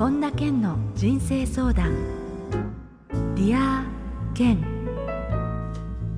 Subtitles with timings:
[0.00, 1.94] 本田健の人生相談。
[3.34, 3.84] Dear
[4.34, 4.58] 健。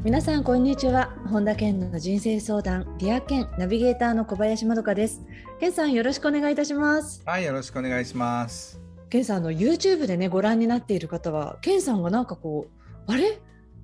[0.04, 1.12] 皆さんこんにちは。
[1.26, 2.96] 本田健の人生相談。
[2.98, 3.50] Dear 健。
[3.58, 5.22] ナビゲーターの小林まどかです。
[5.58, 7.24] 健さんよろしくお願いいたします。
[7.26, 8.80] はいよろしくお願いします。
[9.10, 12.68] 健さんの YouTube でねご覧になっている方は健さんがなんかこ
[13.08, 13.40] うあれ？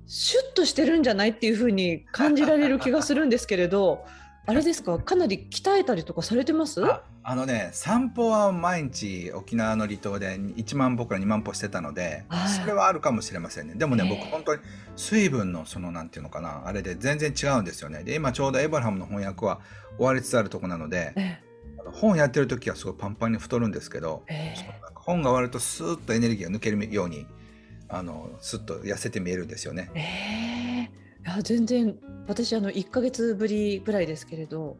[0.07, 1.31] シュッとしてるんじゃない？
[1.31, 4.05] っていう風に感じられる気がするんですけれど
[4.49, 4.97] あれですか？
[4.97, 6.81] かなり鍛えたりとかされてます？
[7.21, 12.25] あのね散歩は毎日沖縄の離島で1万歩から2万歩してたので、
[12.59, 13.75] それはあるかもしれませんね。
[13.75, 14.61] でもね、僕本当に
[14.95, 18.03] 水分のそのなんていうのかなあれで全然違うんですよね。
[18.03, 19.59] で今ちょうどエバラハムの翻訳は
[19.97, 21.13] 終わりつつあるとこなので、
[21.93, 24.23] 本やってる時はすごいパンパンに太るんですけど、
[24.95, 27.27] 本が終わるとスーッとエネルギーが抜けるように
[27.87, 29.91] あのスッと痩せて見えるんですよね。
[31.29, 31.95] や全然
[32.27, 34.77] 私あの1か月ぶりぐらいですけれど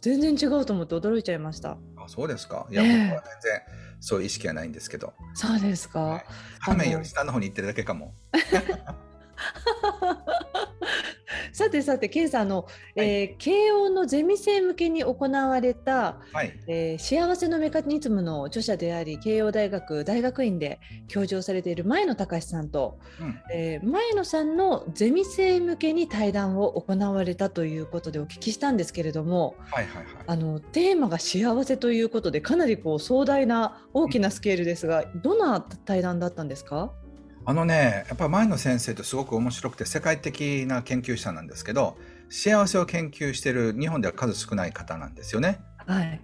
[0.00, 1.76] 全然違うと思って驚いちゃいました。
[1.96, 2.66] あそうですか。
[2.70, 3.62] いや、えー、僕は全然
[4.00, 5.12] そういう意識はないんですけど。
[5.34, 6.24] そうですか、はい、
[6.66, 8.14] 画面より下の方に行ってるだけかも
[11.56, 36.92] さてさて、ケンさんの、はい、えー、慶応のゼミ生向けに行われた、はい、えー、幸せのメカニズムの著者であり、慶応大学大学院で教授をされている前野隆さんと、うん、えー、前野さんのゼミ生向けに対談を行われたということでお聞きしたんですけれども、はいはいはい、あのテーマが幸せということで、かなりこう壮大な大きなスケールですが、うん、どんな対談だったんですか？
[37.48, 41.96] あのね、やっぱ前の先生ってすごく面白くて世界的な研究者なんですけど、
[42.28, 45.60] 幸せを研究してる日本では数少ない方なんですよね。
[45.86, 46.20] はい。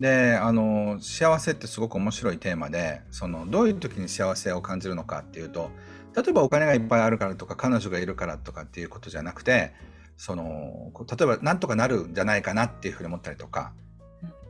[0.00, 5.70] で、あの、幸せってすごく面白いテーマで、その、どういう時に幸せを感じるのかっていうと、
[6.16, 9.74] 例えばお金がいっぱいあるからとか、彼女がいるからとかっていうことじゃなくて、
[10.16, 13.74] その、例えばなんとかなるんじゃないかなっていうふうに思ったりとか、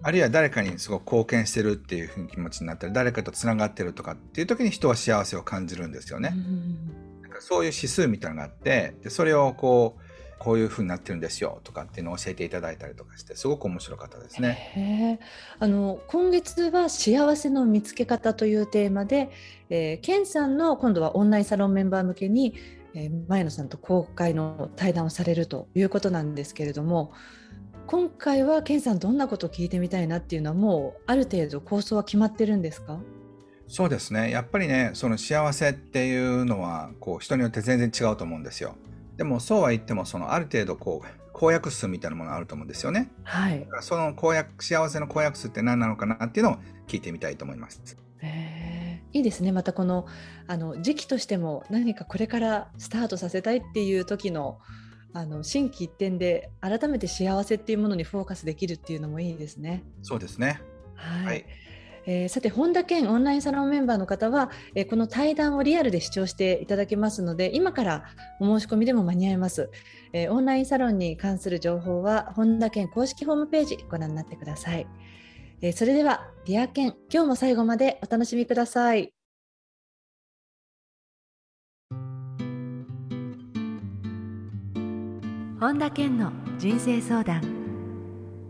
[0.05, 6.35] あるいは誰かにすごく貢献してるっていうふうに気持ちになったり誰かとつながってるとかっていう時に人は幸せを感じるんですよね。
[7.23, 10.03] だからそういう指数みたいなのがあってでそれをこう
[10.43, 15.21] こういうふうになってるんですよとかっていうのを教えていただいたりとかしてすごく面白かったですね。
[15.61, 19.31] あの今月は幸せの見つけ方というテーマで、
[19.71, 22.57] えー、ケンさんの今度はオンラインサロンメンバー向けに、
[22.95, 27.13] えー、前野さんと公開の対談をされるということなんですけれども
[27.87, 32.99] 今回はケンさんどんなことを聞いてみたいなっていうのはもうある程度構想は決まってるんですか？
[33.69, 34.31] そうですね。
[34.31, 38.77] やっぱりねその幸せっていうのはこう人によって全然違うと思うんですよ。
[39.17, 43.11] でもそうは言ってもそのある程度こう公約数みたいなものがあると思うんですよね。
[43.25, 43.67] はい。
[43.81, 46.57] その公約幸せの公約数って何なのかなっていうのを
[46.87, 47.83] 聞いてみたいと思います。
[48.23, 49.53] へいいですね。
[49.53, 50.07] またこの
[50.47, 54.59] あの時期としても何かこれからスタートさせたいっていう時の
[55.15, 59.85] あの心機一転で改めて幸せっていうものにフォーカスできるっていうのもいいですね。
[60.03, 60.61] そうですね。
[60.95, 61.27] はい。
[61.27, 61.45] はい、
[62.07, 68.05] えー、さて本田健オンラインサロンメンバーの方は、えー、この対談をリアルで視聴していただけますので今から
[68.41, 69.71] お申し込みでも間に合います、
[70.13, 74.87] えー、オンラインサロンに関する情報は本田健公式ホームページご覧になってください、
[75.61, 79.13] えー、それでは Dear 健今日も最後までお楽しみください
[85.63, 87.41] 本田健の人生相談。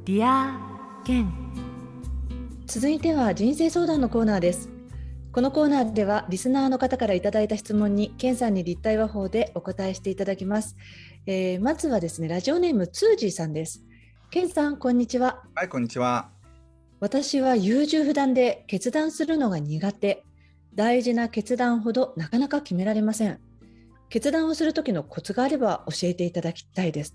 [0.07, 0.59] Dear
[1.05, 1.31] 健。
[2.65, 4.71] 続いては人生相談のコーナーです。
[5.31, 10.75] このコーナーではリスナーの方からいただいた質問に健さんに立体話法でお答えしていただきます、
[11.27, 13.85] えー、まずはですねラジオネームツージーさんです。
[14.31, 15.43] 健さんこんにちは。
[15.55, 16.31] はいこんにちは。
[16.99, 20.25] 私は優柔不断で決断するのが苦手。
[20.75, 23.39] 大事な決断ほどなかなか決められません
[24.13, 27.15] 決断をする時のコツがあれば教えていただきたいです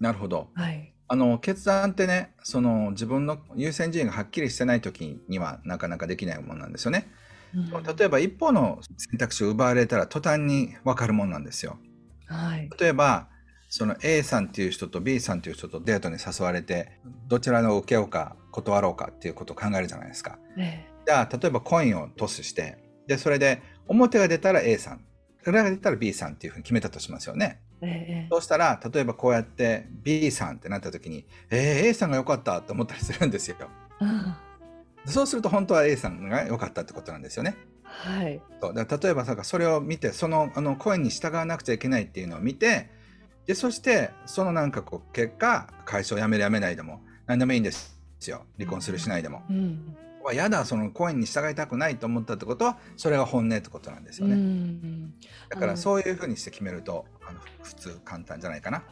[0.00, 0.48] なるほど。
[0.54, 0.92] はい。
[1.06, 7.08] あの決断ってねその自分の優先順位がはっきりしてない時にはなかなかできないものなんですよね。
[7.54, 11.78] うん、例えば一方の選択肢を奪われたら途端に分かるもんなんですよ。
[12.26, 13.28] はい、例えば
[13.68, 20.40] その A さんっていう人と B さんっていう人とデートに誘われてどちらの受けようか断ろうかっていうことを考えるじゃないですか。
[20.58, 25.07] えじゃあ例えばコインをトスしてでそれで表が出たら A さん
[25.48, 27.60] 裏が出たら B さんっていうふうに決めたとしますよね。
[27.80, 33.56] えそうしたら例えばこうやって B さんってなった時に「えー、A さんが良かった」って思ったりするんですよ。
[35.06, 37.56] そうすると本当は A さんが良かったってことなんですよね。
[37.84, 42.90] はい、そうだ例えばさそれを見てそのあの声に従わなくちゃいけないっていうのを見て
[43.46, 47.96] でそしてそのなんかこう結果会社を辞める辞めないでも何でもいいんです
[48.26, 49.42] よ離婚するしないでも。
[49.48, 49.96] うん
[50.28, 55.10] は嫌だそのコインに従いたくないと思ったってことはそれが本音ってことなんですよね。
[55.48, 58.84] だからそういうふうにして決めるとあの普通簡単じゃないかな。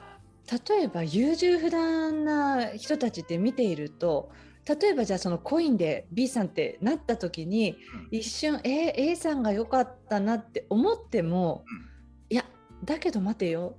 [0.69, 4.31] 例えば優柔不断な人たちって見ていると
[4.81, 7.77] 例えばじゃあそのコインで B さんってなった時に、
[8.11, 12.45] うん、一瞬えー、A さんが良かったなって思っても、うん、いや
[12.85, 13.77] だけど待てよ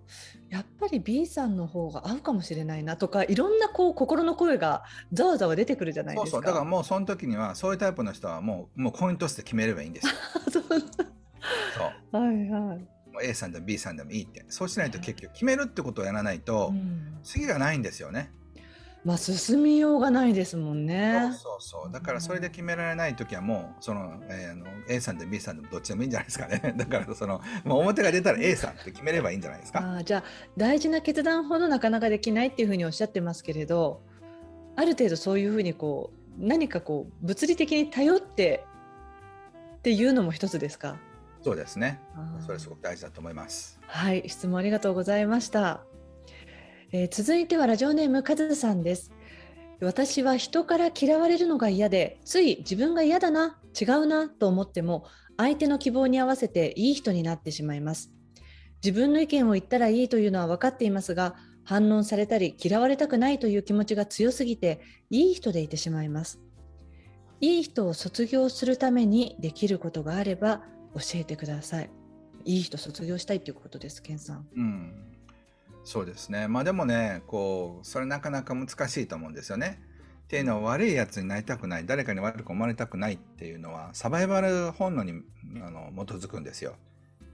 [0.50, 6.30] やっぱり B さんの方が合うかもしれないなとかいろんなこう心の声がざわざわ出てくるじゃないですか。
[6.32, 10.14] そうそうだからもうその時にはそういうタイプの人はもうもうコイントスで決めればいいんですよ。
[10.52, 10.64] そう
[12.12, 12.88] はいはい。
[13.24, 16.72] A さんでも B さんでもいいってそうしないと結局決めるってことをやらないと、
[17.24, 18.32] 次がないんですよね。
[19.08, 21.30] まあ進みようがないですもんね。
[21.32, 21.92] そうそうそう。
[21.94, 26.74] だからそれで決められない時はもうその,、えー、あの A さんで B さんでもどっちでもいいんじゃないですかね。
[26.76, 29.96] だからそのもう表が出たら A さんって決めればいいんじゃないですか。
[29.98, 30.24] あじゃあ
[30.58, 34.02] 大事な決断ほどなかなかできないっていうふうにおっしゃってますけれど
[34.76, 38.66] ある程度そういうふうにこう何かこう物理的に頼って
[39.78, 40.98] っていうのも一つですか？
[41.44, 42.02] そうですね。
[42.46, 43.80] それすごく大事だと思います。
[43.88, 45.82] はい質問ありがとうございました
[46.94, 49.12] えー、続いてはラジオネームカズさんです。
[49.82, 55.06] 私は人から嫌われるのが嫌でつい自分が嫌だな違うなと思っても
[55.36, 58.12] 相手の希望に合わせていい人になってしまいます。
[58.84, 61.36] 自分の意見を言ったらいいというのは分かっていますが
[61.66, 64.80] 反論されたり嫌われたくないという気持ちが強すぎて
[65.10, 66.40] いい人でいてしまいます。
[67.42, 70.64] いい人を卒業するためにできることがあれば
[70.96, 71.90] 教えてください。
[72.46, 75.17] いい人卒業したいということですケンさん、うん。
[75.88, 79.80] そうですねまあでもねこうそれなかなか難しいと思うんですよね。
[80.26, 85.22] っていうのは悪いやつになりたくない誰かに悪く思われたくないっていうのはサバイバル本能に
[85.64, 86.76] あの基づくんですよ。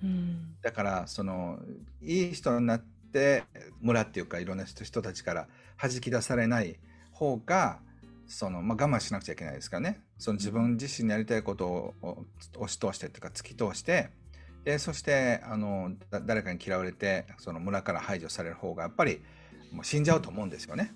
[0.04, 1.58] うん、だからその
[2.04, 2.80] いい人になっ
[3.12, 3.44] て
[3.82, 5.48] 村っていうかいろんな人たちから
[5.82, 6.78] 弾き出されない
[7.12, 7.80] 方が
[8.28, 11.94] その、まあ、我慢しなくちゃいけないですからねその自分自身にやりたいことを
[12.58, 14.12] 押し通してというか突き通して
[14.64, 15.92] でそしてあの
[16.26, 19.22] 誰かに嫌われてその村から排除される方がやっぱり
[19.72, 20.94] もう死んじゃうと思うんですよね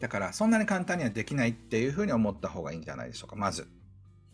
[0.00, 3.66] だからそんなに簡単にはできないっていうふうに思った方がいいんじゃないでしょうかまず。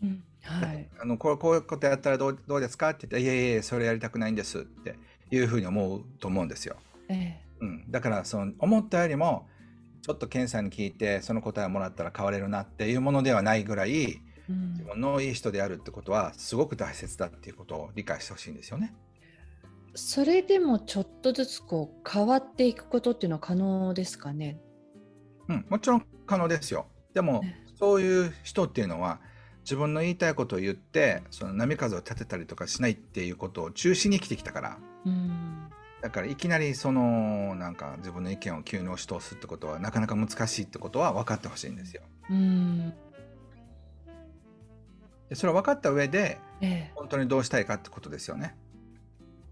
[0.01, 4.95] うんはい、あのこうこういうことやったらどうどうですかって言って「いやいやいやそれやりたくないんです」って
[5.31, 6.75] いうふうに思うと思うんですよ。
[7.07, 9.47] ええうん、だからその思ったよりも
[10.01, 18.93] ちょっと検査に聞いてその答えをもらったら変われるなっていうものではないぐらい自分のいい人であるってことはすごく大切だっていうことを理解してほしいんですよね。
[19.95, 24.59] それでもちょっとずつこう変わっていくことっていうのは可能ですかね？
[25.47, 26.87] うん、もちろん可能ですよ。
[27.13, 29.21] でも、ね、そういう人っていうのは
[29.63, 34.77] 自分の言いたいことを言ってその波風を立てたりとかしないっていうことを中心に生きてきたから。
[35.05, 35.69] うん
[36.01, 42.01] だからいきなりそのなんか自分の意見を急に押し通すってことはなかなか難しいってことは分かってほしいんですよ。
[42.29, 42.95] うんで
[45.33, 48.55] それは分かった上で、ええ、本当にどうしたいかってことですよね。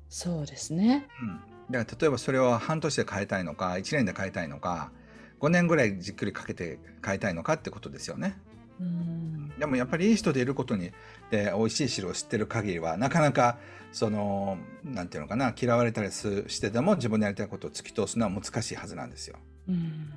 [0.10, 1.40] そうですね、うん、
[1.72, 4.92] だから例えばそれを半年で変えたいのか1年で変えたいのか
[5.40, 8.38] 5年ぐらいじっくりかけて変えたいのかってことですよね。
[8.80, 10.92] うんでもやっぱりいい人でいることに
[11.30, 13.58] で美味しい汁を知ってる限りはなかなか
[13.92, 19.38] そのなんていうのかな嫌われたりしてでも自分のやりたいことを突き通すのは難しいはずなんですよ。
[19.70, 20.14] うん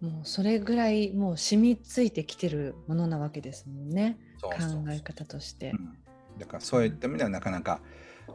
[0.00, 4.18] もうそれぐらいもう染みついてきてるものなわけですもんね。
[4.42, 4.50] 考
[4.90, 7.80] え方として、うん、だからそういった意味ではなかなか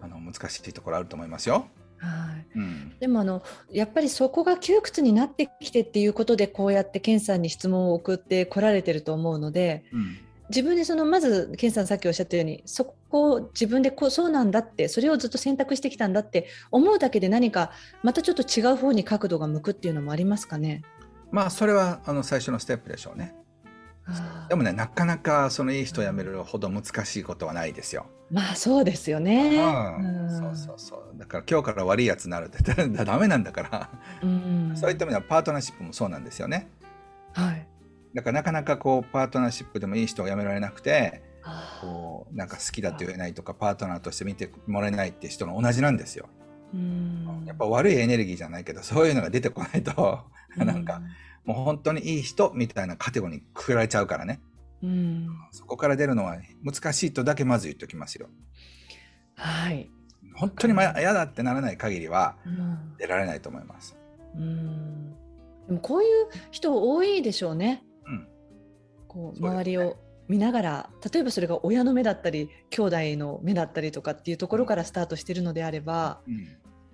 [0.01, 1.67] あの難しいところあると思いますよ。
[1.97, 10.17] はい、うん、でもあのやっぱりそこが窮屈になってきてっていうことでこうやって健さんに質問を送ってこられてると思うので、うん、
[10.49, 17.71] 自分でそのまず健さんさっきおっしゃったようにそこを自分でこうそうなんだってそれをずっと選択してきたんだって思うだけで何か
[18.01, 20.81] またちょっと違う方に角度が向くっていうのもありますかね？
[21.31, 23.35] まあそれはあの最初のステップでしょうね。
[24.49, 28.07] でもねなかなかそのいい人を辞めるほど難しいことはないですよ。
[28.29, 29.57] まあそうですよね。
[29.99, 32.63] うん、そうそうそうだから今日から悪いやつになるって
[33.05, 33.89] ダメなんだから、
[34.23, 36.69] うん、そういった意味ではパートナーシップもそうなんですよね。
[37.33, 37.67] はい。
[38.13, 41.21] だからなかなかこうパートナーシップでもいい人を辞められなくて
[41.79, 46.27] こうなんか好きだって言えないとかパートナーとして見てもらえないっていう人の同じなんですよ。
[46.73, 50.21] うんやっぱ悪いエネルギーじゃないけどそういうのが出てこないと
[50.57, 51.01] なんか、
[51.45, 54.41] もう本当にいい人みたいなカテゴリーにくくられちゃうからね。
[54.83, 58.29] うん、そこから出るのは難しいとだけまず言っておきますよ。
[59.35, 59.89] はい。
[60.35, 62.35] 本当に嫌だってならない限りは
[62.97, 63.97] 出られないと思います。
[64.35, 65.11] うん、
[65.67, 67.83] でもこういう人多いでしょうね。
[68.05, 68.27] うん、
[69.07, 69.97] こう周りを
[70.27, 76.47] 見ながら、例えばそれが親の目だったり兄弟の目だったりとかっていうところからスタートしてるのであれば、うん、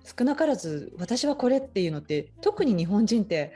[0.04, 3.52] 少なからず私はこれっていうのって特に日本人って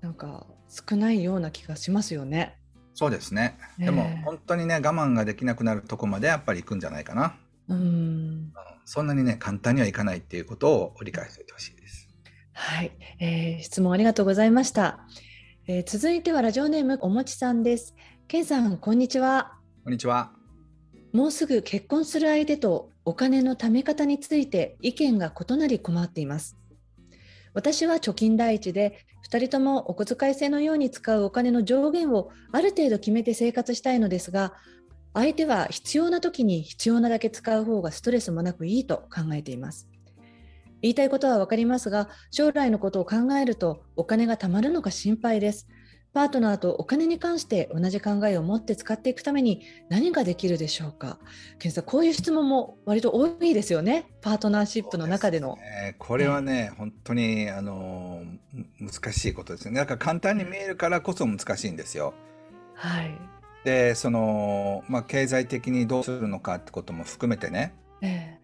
[0.00, 2.56] なんか少ないような気がしますよね。
[2.94, 3.56] そうですね。
[3.78, 7.36] でも、本当にね我慢ができなくなるとこまでやっぱり行くんじゃないかな。
[7.68, 8.52] うん。
[8.84, 12.08] そんなにね簡単にはいかないっていうことを理解しておいてほしいです。
[12.52, 15.00] はい、えー、質問ありがとうございました。
[15.66, 17.94] えー、続いてはラジオネームおもちさんです。
[18.28, 19.54] けんさん、こんにちは。
[19.84, 20.32] こんにちは。
[21.12, 26.56] もうすぐ結婚する相手とお金の貯め方について意見が異なり困っています。
[27.52, 34.54] 私は貯金第一で、2人ともお小遣い制のように使うお金の上限をある程度決めて生活したいのですが、
[35.14, 39.88] 相手は必要な時に必要なだけ使う方がストレスもなくいいと考えています。
[40.82, 45.68] 言いたいことは分かりますが、将来のことを考えるとお金が貯まるのか心配です。
[46.12, 51.18] パートナーとお金に関して同じ考えを持って使っていくために何ができるでしょうか？
[51.60, 54.06] ケンさん、こういう質問も割と多いですよね。
[54.20, 55.54] パートナーシップの中での。
[55.56, 58.22] でね、これはね、本当にあの
[58.80, 59.72] 難しいことですね。
[59.72, 62.12] なんか簡単に見えるからこそ難しいんですよ。
[62.74, 63.16] はい。
[63.64, 67.72] で、そのまあ経済的にどうするのかってことも含めてね。
[68.00, 68.36] え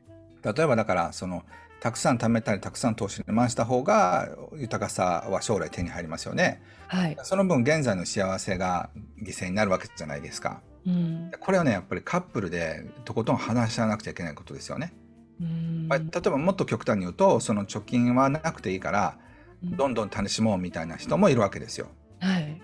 [0.43, 1.43] ー、例えばだからその
[1.87, 6.61] たくさん貯めたりたくさん投資に回した方が豊かさは将来手に入りますよね。
[6.89, 8.91] はい、その分現在の幸せが
[9.23, 10.63] 犠牲になるわけじゃないですか。
[10.85, 14.95] うん、これはねやっぱりカップルでとことん話し合わなくちゃいけないことですよね。
[15.41, 19.19] うん例えばもっと極端に言うとその貯金はなくていいから、
[19.63, 21.87] どんどん楽しもうみたいな人もいるわけですよ。
[22.19, 22.61] はい、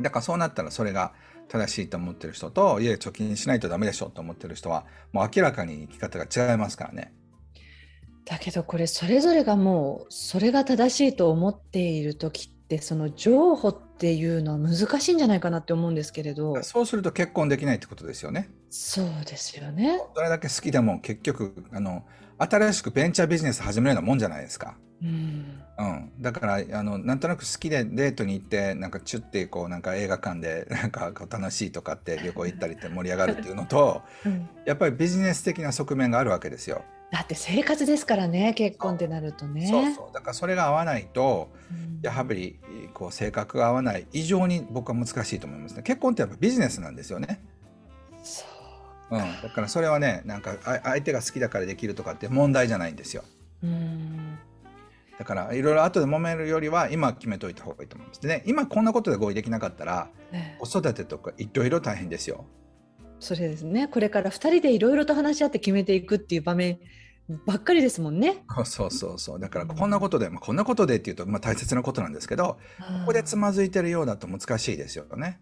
[0.00, 1.12] だからそうなったらそれが
[1.46, 7.12] 正しいと思ってる人といえ貯金しないとダメでしょと思ってる人はもう明らかに生き方が違いますからね。
[8.24, 16.62] だけどこれそれぞれがもうそれが正しいと思っている時ってその譲歩っていうのは難しいんじゃないかなって思うんですけれど。
[16.62, 18.48] そうすると結婚できないってことですよね。
[18.70, 20.00] そうですよね。
[20.14, 22.04] どれだけ好きでも結局あの
[22.38, 24.76] 新しくベンチャービジネス始めるようなもんじゃないですか。
[25.02, 36.84] うん、うん、だからあのなんとなく好きでデートに行ってなんかチュッてこうなんか映画館でなんか楽しいとかって旅行行ったりって盛り上がるっていうのと、うん、やっぱりビジネス的な側面があるわけですよ。
[37.12, 39.66] だって生活ですからね結婚ってなるとね。
[39.66, 40.14] そうそう。
[40.14, 42.58] だからそれが合わないと、うん、やはり
[42.94, 44.06] こう性格が合わない。
[44.12, 45.82] 以上に僕は難しいと思いますね。
[45.82, 47.44] 結婚ってやっぱビジネスなんですよね。
[48.22, 48.46] そ
[49.10, 53.24] ううん、だからそれはねなんか相手が好きだからできるとかって問題じゃないんですよ。
[53.62, 54.38] うん。
[55.18, 58.22] だからいろいろ後で揉めるよりは今決めといた方がいいと思います。
[58.22, 62.46] でね今こんなことで合意できなかったら、ね、子育てとかいろいろ大変ですよ。
[63.20, 63.86] それですね。
[63.86, 66.80] これから2人でいろいろと話し合って決めていくっていう場面
[67.28, 68.44] ばっかりですもんね。
[68.64, 75.40] そうそうそうだからこんなことで、まあ、こんなことでっていうと、まあ、大切なことなんですけどここでつまずいてるようだと難しいですよね。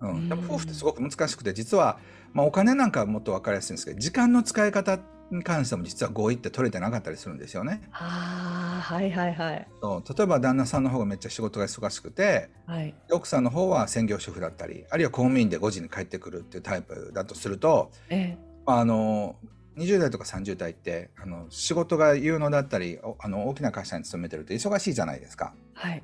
[0.00, 1.98] うん、でも夫婦ってすごく難しくて実は、
[2.32, 4.98] まあ、お金なんかはもっと分かりやすいんですけど時間の使い方
[5.30, 7.82] に関しても実は合意って取れてなかったりするんですよね。
[7.92, 9.68] あはいはいはい。
[9.80, 19.36] そう例えば旦那さんの方がめっちゃ仕事が忙しくて、はい、奥さんの方は専業主婦だったりあるいは公務員で5時に帰ってくるっていうタイプだとすると、ええ、あの
[19.76, 25.54] 20代とか30代ってあの仕事が有能だったりあの大きな会社に勤めてると忙しいじゃないですか。
[25.74, 26.02] はい、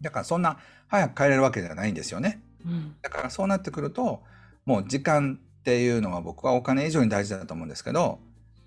[0.00, 2.42] だからそんな早く帰れるわけではないんですよね。
[2.64, 4.22] うん、だからそうなってくると
[4.66, 8.18] もう時間っていうのは僕はお金以上に大事だと思うんですけど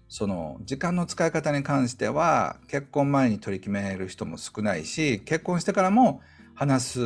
[0.09, 6.21] その時間の使い方に関しては結婚前に取り決める人も少ないし結婚してからも
[6.55, 6.99] 話す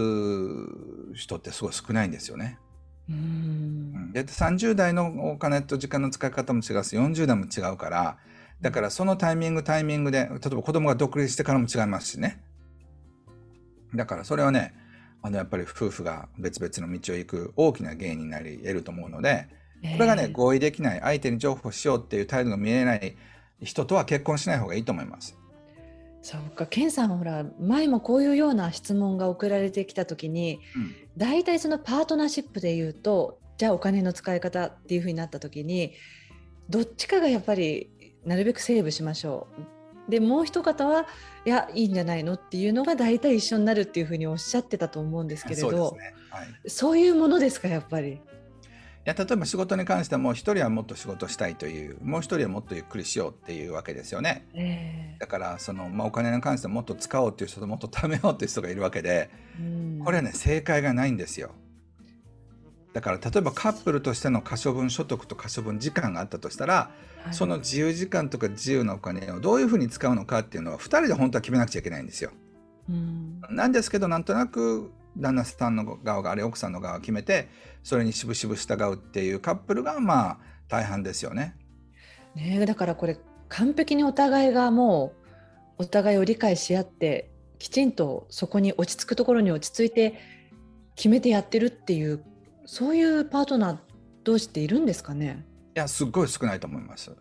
[1.13, 2.59] 人ってすごい少ないんですよね。
[3.09, 4.11] うん。
[4.11, 8.17] で30代のお金と時間の使い方も違うし40代も違うから
[8.61, 12.41] だからそのタイミングタイミングで例えば子供が独立してからも違いますしね。
[13.95, 14.73] だからそれはね
[15.21, 19.47] あのやっぱり夫婦が別々の道を行く大きな原因になり得ると思うので
[19.81, 23.15] これがね合意できない相手に情報しようっていう態度が見えない
[23.61, 25.37] 人とは結婚しない方がいいと思います。
[26.21, 35.93] そうか、ケンさんほら前もこういうような質問が送られてきた時に、うん、大体そのパートナーシップで言うとじゃあお金の使い方っていうふうになった時に
[36.69, 37.89] どっちかがやっぱり
[38.25, 39.47] なるべくセーブしましょ
[40.07, 40.11] う。
[40.11, 41.05] でもう一方は
[41.45, 48.21] いやいいんじゃないのっていうのが大体一緒になるっていうふうにおっしゃってたと思うんですけれどそう、ねはい、そういうものですかやっぱり。
[49.07, 59.29] や例えば仕事に関しても一人はもっと仕事したいというもう一人はもっとゆっくりしようっていうわけですよね、えー、だからその、まあ、お金に関してもっと使おうっていう人ともっと貯めようっていう人がいるわけで、
[60.03, 61.51] これはね正解がないんですよ。
[62.91, 66.91] だから例えばカップルとしての可処分所得と可処分時間があったとしたら、
[67.23, 72.31] はい、その自由時間とか自由なお金をどういうふうに使うのかっていうのは2人で本当は決めなくちゃいけないんですよ。
[72.89, 77.49] うん、なんですけどなんとなく旦那さんの側があれ奥さんの側が決めて
[77.83, 81.55] それにしぶしぶ従うっていうカップルがまあ大半ですよね。
[82.35, 83.17] ねだからこれ
[83.49, 85.13] 完璧にお互いがも
[85.79, 90.19] うお互いを理解し合ってきちんとそこに落ち着くところに落ち着いて
[90.95, 92.23] 決めてやってるっていう
[92.65, 93.77] そういうパートナー
[94.23, 95.45] 同士っているんですかね？
[95.75, 97.11] いやすっごい少ないと思います。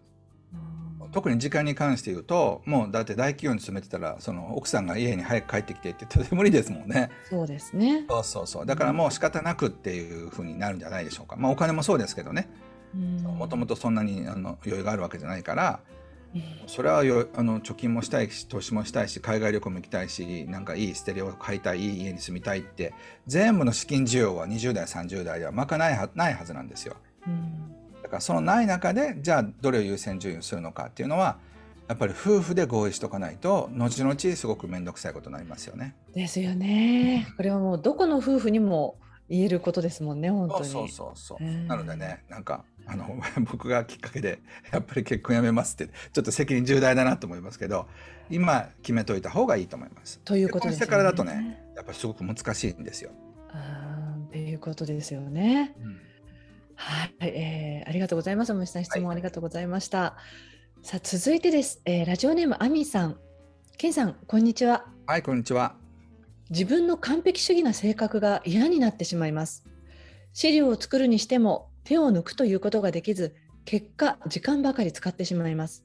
[1.16, 7.10] 特に時間に関して言うともうだって大企業に勤めてたらその奥さんが家に早く帰ってきてって言って無理ですもんね。
[7.30, 11.36] そうですねそうそうそうだからもう仕方なくっていうふうになるんじゃないでしょうか。
[11.36, 12.50] まあ、お金もそうですけどね
[12.92, 15.80] もともとそんなにあの余裕があるわけじゃないから。
[16.66, 22.92] それはよあの貯金もしたいし投資もしたいし海外旅行も行きたいしなんかいいステレオ買いたいいい家に住みたいって
[23.26, 26.96] 全部の資金需要は20代30代では賄えはないはずなんですよ。
[27.26, 27.75] うん
[28.06, 31.38] だからそのない中でじゃあどれを優先順位するのかっていうのは
[31.88, 35.96] やっぱり夫婦で合意しとかないと後々すごく面倒くさいことになりますよね。
[36.14, 37.26] ですよね。
[37.36, 38.96] これはもうどこの夫婦にも
[39.28, 40.66] 言えることですもんね本当に。
[40.66, 43.20] そうそうそうなのでねなんかあの
[43.50, 44.38] 僕がきっかけで
[44.70, 47.88] やっぱり結婚やめますってちょっと責任重大だなと思いますけど
[48.30, 50.20] 今決めといた方がいいと思います。
[50.24, 50.86] ということですね。
[50.86, 53.10] からだとねやっぱりすごく難しいんですよ。
[53.50, 55.74] あっていうことですよね。
[55.80, 56.06] うん
[56.76, 58.54] はい、えー、ありがとうございます。
[58.54, 59.98] 森さん、質問ありがとうございました。
[59.98, 60.18] は
[60.82, 62.06] い、さあ、続いてです、えー。
[62.06, 63.16] ラジオネームあみさん、
[63.76, 64.84] けんさん、こんにちは。
[65.06, 65.74] はい、こんにちは。
[66.50, 69.64] 自分の完璧主義な性格が嫌になってしまいます。
[70.32, 75.84] 資料を作るにしても手を抜くということができず、結果時間ばかり使ってしまいます。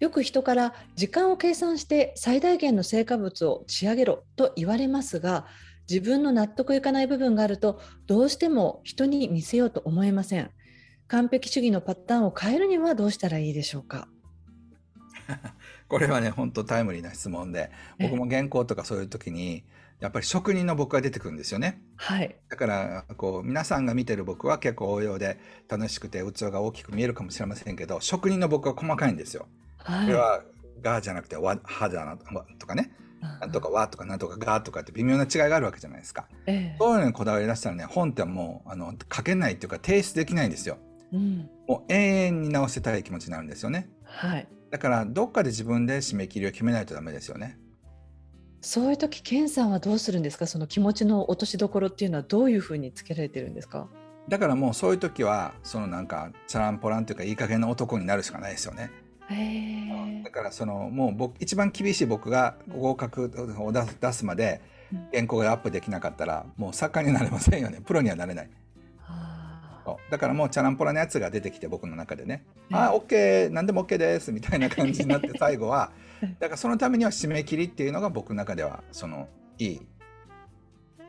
[0.00, 5.46] よく人から時間を計算して最大限の成果物を仕上げろと言われますが、
[5.88, 10.50] 自分の納得いかない部分があるとどうしても人に見せようと思えません。
[11.06, 14.08] 完璧主義のパターンを変えるにはどうしたらいいでしょうか？
[15.88, 19.64] これはね本当タイムリーな質問で僕も原稿とかそういう時に
[20.00, 21.80] やっぱり職人の僕が出てくるんですよね。
[21.96, 25.38] はい、だからこう皆さんが見てる僕は結構応用で
[25.68, 29.46] 楽しくて器が大きく見えるかもしれませんけど職人の僕は細かいんですよ。
[29.78, 30.42] はい、これは
[30.82, 32.16] 「が」じゃなくて「わ」「は」だな
[32.58, 32.90] とかね
[33.40, 36.26] なんとかわとかなんとかがとかって微妙な違いがあるわけじゃないですか。
[36.46, 40.78] ええ、そういうのにこだわり出したらね本ってもうあの書けないっていうか提出できないんですよ。
[41.12, 43.88] うん、もう永遠に直せたい気持ちになるんですよね。
[44.04, 44.48] はい。
[44.70, 47.58] だからどっかで自分で締め切りを決めないとダメですよね。
[48.60, 50.46] そういう時ケンさんはどうするんですか？
[50.46, 53.88] その気持ちの落としどころっていうのはどういうふうにつけられてるんですか？
[54.28, 58.90] だからもうそういう時はそのなんかチャランポランというかいい加減な男になるしかないですよね。
[59.28, 59.36] だ
[60.34, 64.60] からそのもう僕一番厳しい僕が合格を出すまで
[65.12, 67.80] 原稿がアップできなかったらもう作家になれませんよね。
[67.84, 68.50] プロにはなれない。
[70.10, 72.42] だからもうチャランポラのやつが出てきて僕の中でね
[72.72, 75.92] 「ああ OK 何でも OK です」みたいな感じになって 最後は。
[76.40, 79.80] だからそのためには締め切りっていうのが僕の中ではそのいい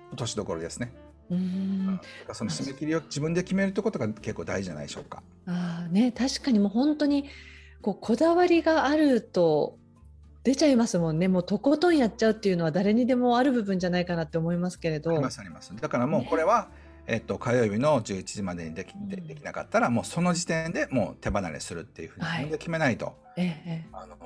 [0.09, 0.91] 落としどころですね。
[1.29, 2.01] うん。
[2.33, 5.23] その締め切りを自分で決めるってことが結構大事じゃないでしょうか。
[5.45, 7.29] あね確かにもう本当に
[7.85, 9.77] こうこだわりがあると
[10.41, 11.27] 出ちゃいますもんね。
[11.27, 15.11] もうとことんやっちゃうっていうのは誰にでもある部分じゃないかなって思いますけれど。
[15.11, 15.71] ありますあります。
[15.75, 16.69] だからもうこれは、
[17.05, 24.17] ね、えっと、火曜日の11時までにできでできなかったら、もうその時点でもう手離れするっていうふうに決めないと、はいえあの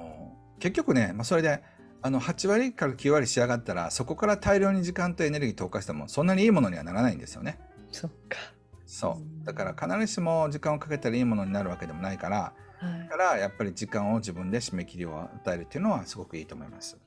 [0.59, 1.61] 結局ね、まあ、それで
[2.01, 7.59] あの8割から9割仕上がったらそこから大量に時間とエネルギー投下してもそんなにいいものにはならないんですよね。
[7.91, 8.37] そっか。
[8.85, 9.45] そう。
[9.45, 16.97] だから必ずしも時間をかけたらいいものになるわけでもないから、はい、からやっぱり時間を自分で締め切りを与えるっていうのはすごくいいと思います。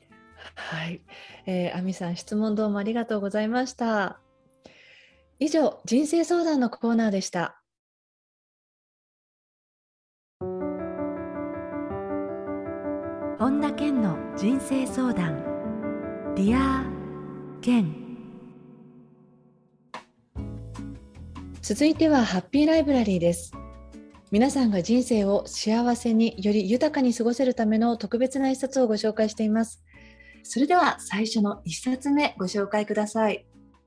[0.55, 1.01] はい、
[1.47, 4.21] えー、亜美さん質問どうもありがとうございました。
[5.39, 7.63] 以上人生相談のコーナーでした。
[13.39, 15.43] 本田健の人生相談
[16.37, 16.85] Dear
[17.61, 17.93] 健
[21.61, 23.53] 続いてはハッピーライブラリーです
[24.33, 29.85] 皆さんが人生を幸せにより豊かに過ごせるための特別な一冊をご紹介しています。
[30.43, 33.45] それでは最初の一冊目ご紹介ください。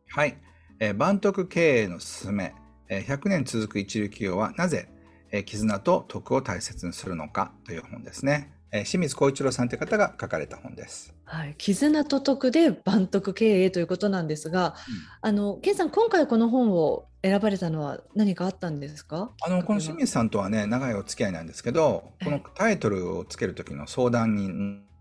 [0.07, 0.37] はい、
[0.79, 2.53] えー、万徳経営のすすめ、
[2.89, 4.87] えー、100年続く一流企業はなぜ、
[5.31, 8.54] えー、絆と徳を大切にするのかという本ですね。
[8.75, 11.15] えー、清水光一郎さんという方が書かれた本です。
[11.23, 14.75] はい、絆と徳で万徳経営ということなんですが、
[15.23, 19.31] うん、あの健さん今回この本を選ばれたのは何かあったんですか？
[19.41, 24.49] あのこの清水さんとはね長いお付き合いなんですけどこのタイトルをつける時の相談に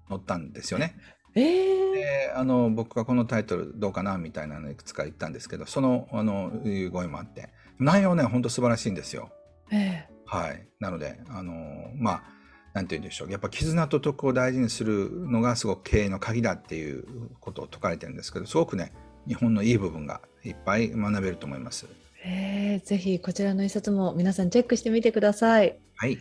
[0.09, 0.97] 乗ったんですよね。
[1.35, 7.49] えー、であの僕がこのタイトルどうかなみたいなのいくつか言ったんですけどそのあのいう声もあって。
[7.81, 9.31] 内容ね本当素晴らしいんですよ。
[9.73, 10.65] えー、はい。
[10.79, 11.53] なのであの
[11.97, 12.34] まあ
[12.75, 17.05] なんて言うんでしょうやっぱ絆と徳を大事にするのがすごく経営の鍵だっていう
[17.41, 18.93] ことを説かれてるんですけどすごくね
[19.27, 21.87] 日本のいい部分がいっぱい学べると思います。
[22.27, 25.79] えー、ぜひこちらの一冊も皆さんチェックしてみてください。
[25.97, 26.19] はい。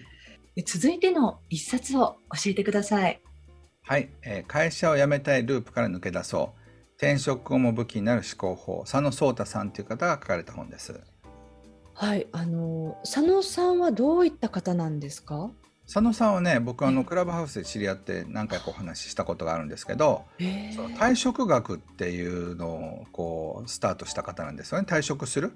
[0.66, 3.20] 続いての一冊を教えてください。
[3.82, 6.60] はい、えー、会社を辞めたいループから抜け出そう。
[6.98, 11.02] 転職後も武器になる思考法、佐野壮太さんという方が書かれた本です。
[11.96, 15.52] はい、あの佐野さんはどういった方なんですか？
[15.86, 20.24] 佐野さんはね僕あのクラブハウスで知り合って何回かお話ししたことがあるんですけど、
[20.76, 24.88] その退職学っていうのをこうスタートした方なんですよね。
[24.89, 25.54] 退職する。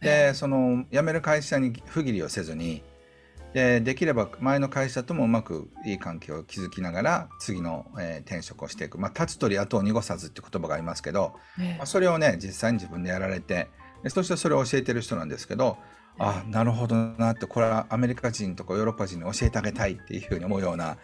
[0.00, 2.82] でその辞める会社に不義理をせずに
[3.54, 11.34] でできれば前の会社ともうまくいい関係を築きながら次の、えー、転職をしていく、まあ、立つ鳥後を濁さずって言葉がありますけど、
[11.78, 13.68] まあ、それをね実際に自分でやられて
[14.02, 15.78] でそしてそれを教えてる人なんですけど
[16.18, 20.98] あなるほどなってこれはアメリカ人とかヨーロッパ人に教えてあげたいっていうふうに思うような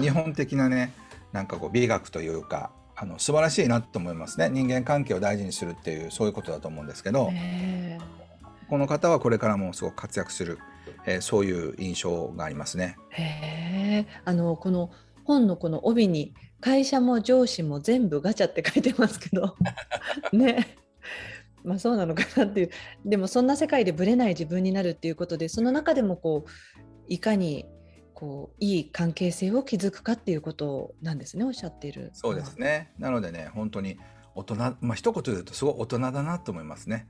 [0.00, 0.92] 日本的なね
[1.32, 4.48] なんかこう美学というかあの素晴らしいなと思いますね。
[4.48, 7.30] 人間関係を大事にするっていうそういうことだと思うんですけど
[8.68, 10.58] この方はこれからもすごく活躍する、
[11.04, 12.96] えー、そういう印象がありますね。
[13.10, 14.90] へあのこの
[15.24, 19.56] 本のこの帯に会社も上司も全部ガチャって書いてますけど
[20.32, 20.76] ね
[21.64, 22.70] まあそうなのかなっていう
[23.04, 26.50] でもそんな世界でぶれない自分になるっていうことでその中でもこう
[27.08, 27.66] いかに
[28.12, 32.10] こういい関係性を築くかっていうことなんですねおっしゃっている。
[32.12, 33.98] そうですねなのでね本当に
[34.34, 37.08] 大人まあ一言で言うとすごい大人だなと思いますね。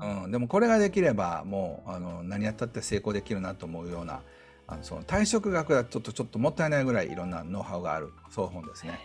[0.00, 4.22] うん、でもこれができればもうあの何やったって成功できるなと思うような
[4.66, 8.98] あのその退職学がちょっとちょっともったいないぐらいいろんなノウハウがあるそう本ですね。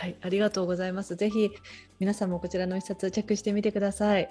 [0.00, 1.14] はい、ありがとうございます。
[1.14, 1.50] ぜひ
[1.98, 4.30] 皆さんもこちらの一冊チェックしてみてください。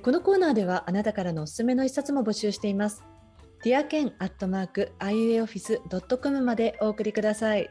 [0.00, 3.02] このコーナーではあなたからのおすすめの一冊も募集しています。
[3.64, 7.68] ディアケンアットマーク iuoffice.com までお送りください。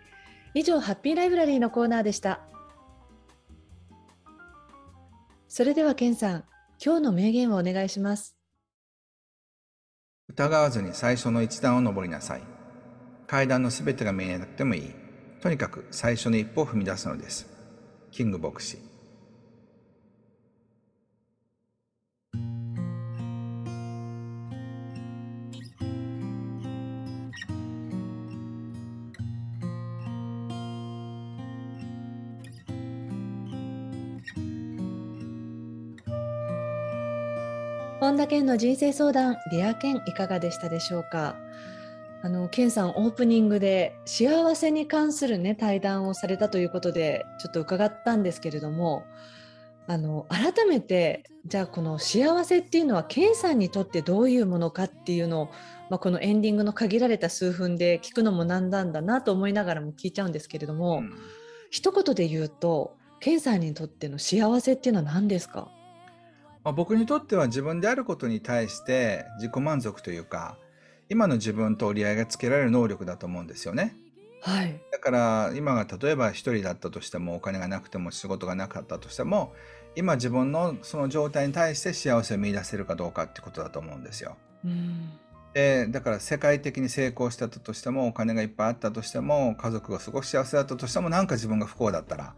[0.54, 2.42] 以上、ハッピーライブラリーのコーナーでした。
[5.48, 6.44] それでは、ケンさん、
[6.84, 8.36] 今日の名言をお願いします。
[10.28, 12.42] 疑わずに最初の一段を登りなさい。
[13.26, 14.99] 階段のすべてが見えなくてもいい。
[15.42, 17.48] とにかく最初の一歩を踏み出すのです。
[18.12, 18.78] キング牧師。
[38.02, 41.36] 本田健の人生相談、 Dear 健いかがでしたでしょうか？
[42.22, 49.06] あのケンさんオープニングで幸せに関するね対談をされたということでちょっと伺ったんですけれども
[49.88, 55.46] あの改めてじゃあこの幸せっていうのはケンさんにとってどういうものかっていうのを、
[55.90, 61.14] まあ、このエンディングの限られた数分で聞くのもなんだんだなと思いながらも聞いちゃうんですけれども、うん、
[61.72, 65.72] 一言で言うとケンさんにとっての幸せっていうのは何ですか、
[66.64, 70.58] まあ、僕にとっては自分であることに対して自己満足というか
[71.10, 73.96] 今の自分と折り合いがつけられる能力だと思うんですよね。
[74.42, 79.54] はい、だから今が例えば一人だったとしてもお金がなくても仕事がなかったとしても
[79.96, 84.38] 今自分のその状態に対して幸せを見出せるかどうかってことだと思うんですよ。
[84.64, 85.10] うん
[85.54, 92.36] でだから世界的に成功したとしてもお金がいっぱいあったとしても家族がすごく幸せだったとしてもなんか自分が不幸だったら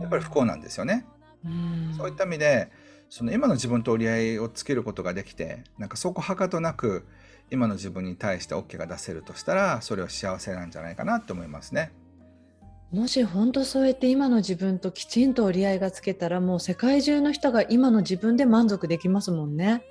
[0.00, 1.04] やっぱり不幸なんですよね。
[1.44, 2.70] うそういった意味で
[3.10, 7.04] その今の自分と折り合いをつけることができてなんかそこはかとなく
[7.50, 11.92] 今の自分に対して OK が出せるとしたらそれは幸せなんじゃないかなと思いますね。
[12.92, 19.82] もし本当そうやって今の自分ときちんと折り合いがつけたらもう世界中の人が今の自分で満足できますもんね。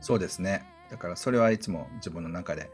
[0.00, 0.64] そうですね。
[0.90, 2.70] だからそれはいつも自分の中で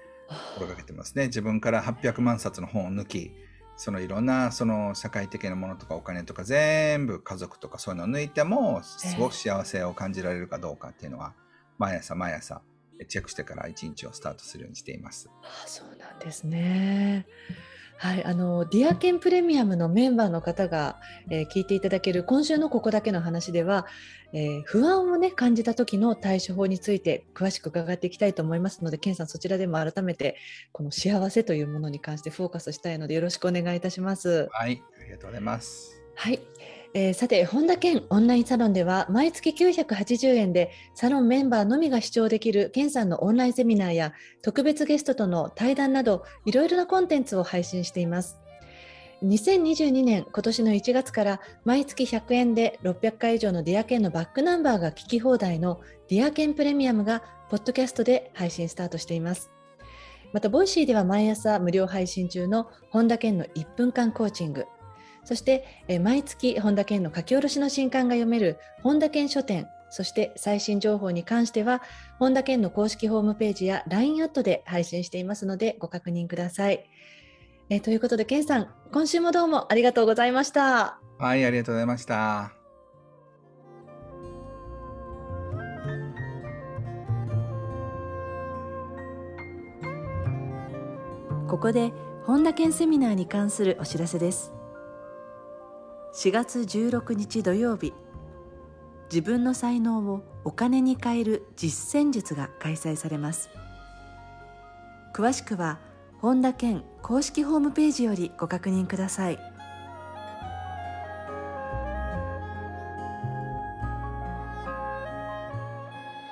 [0.54, 1.26] 心がけてますね。
[1.26, 3.32] 自分から800万冊の本を抜き、
[3.76, 11.32] そのいろんなその社会的なものとかお金とか全部家族とかそういうのを抜いてもすごく幸せを感じられるかどうかっていうのは
[11.78, 12.60] 毎朝毎朝
[13.06, 15.30] チェックしてから一日をスタートするようにしています。
[15.42, 17.26] あそうなんですね。
[17.98, 20.98] はい、あのディアケンプレミアムのメンバーの方が、
[21.30, 23.86] えー、聞いていただける今週のここだけの話では、
[24.32, 30.36] えー、不安をね感じた時の対処法について詳しく伺っていきたいと思いますので、ケンさんそちらでも改めて
[30.72, 34.48] この幸せというものに関してフォーカスしたいのでよろしくお願いいたします。
[34.50, 36.02] はい、ありがとうございます。
[36.16, 36.40] はい、
[36.94, 48.38] えー、さて本田健オンラインサロンでは毎月980円でサロンメンバーのみが視聴できる健さんのオンラインセミナーや特別ゲストとの対談などいろいろなコンテンツを配信しています。
[49.24, 59.50] 2022年今年の1月から毎月100円で600回以上のディアケンのバックナンバーが聞き放題のDear ケンプレミアムがポッドキャストで配信スタートしています。
[60.32, 64.66] またボイシーでは毎朝無料配信中の本田健の1分間コーチング。
[65.24, 71.82] そして、え毎月本田健の書き下ろしの新刊が読める本田健書店そして最新情報に関しては
[72.18, 76.88] 本田健の公式ホームページや LINE アットで配信していますのでご確認ください。
[77.68, 80.98] えということで健さん今週もどうもありがとうございました。
[81.18, 82.52] はいありがとうございました。
[91.52, 91.92] ここで
[92.24, 94.54] 本田健セミナーに関するお知らせです
[96.14, 97.94] 4月16日土曜日。
[99.10, 103.48] 自分の才能をお金に変える実践術が開催されます。
[105.14, 105.78] 詳しくは
[106.20, 109.38] 本田健公式ホームページよりご確認ください。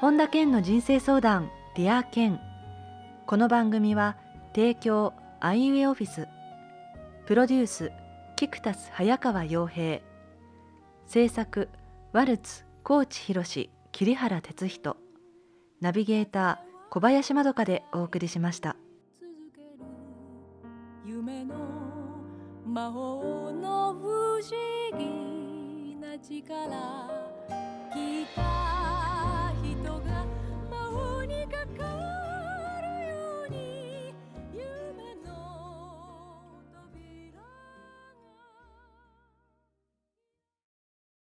[0.02, 2.38] 本田健の人生相談 Dear 健。
[3.26, 4.18] この番組は
[4.54, 6.28] 提供アイウェイオフィス。
[7.24, 7.92] プロデュース
[8.40, 10.00] キクタス早川洋平
[11.04, 11.68] 制作
[12.14, 14.96] ワルツ高知博桐原哲人
[15.82, 18.76] ナビゲーター小林まどかでお送りしました。
[21.04, 21.54] 夢の
[22.66, 24.42] 魔法の不思
[24.98, 27.20] 議な力